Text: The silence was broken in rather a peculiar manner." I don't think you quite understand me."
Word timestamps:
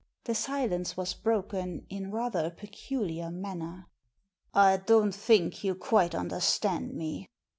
The 0.23 0.33
silence 0.33 0.97
was 0.97 1.13
broken 1.13 1.85
in 1.87 2.09
rather 2.09 2.43
a 2.43 2.49
peculiar 2.49 3.29
manner." 3.29 3.85
I 4.51 4.77
don't 4.77 5.13
think 5.13 5.63
you 5.63 5.75
quite 5.75 6.15
understand 6.15 6.95
me." 6.95 7.27